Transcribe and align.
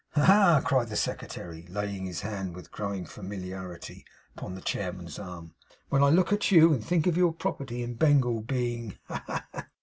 'Ha, 0.15 0.23
ha,' 0.23 0.61
cried 0.65 0.89
the 0.89 0.95
secretary, 0.95 1.67
laying 1.69 2.07
his 2.07 2.21
hand, 2.21 2.55
with 2.55 2.71
growing 2.71 3.05
familiarity, 3.05 4.03
upon 4.35 4.55
the 4.55 4.61
chairman's 4.61 5.19
arm. 5.19 5.53
'When 5.89 6.01
I 6.01 6.09
look 6.09 6.33
at 6.33 6.49
you, 6.49 6.73
and 6.73 6.83
think 6.83 7.05
of 7.05 7.17
your 7.17 7.31
property 7.33 7.83
in 7.83 7.93
Bengal 7.93 8.41
being 8.41 8.97
ha, 9.07 9.23
ha, 9.27 9.45
ha! 9.53 9.67